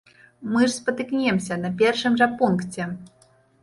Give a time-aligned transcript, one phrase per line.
[0.53, 2.93] Мы ж спатыкнемся на першым жа пункце!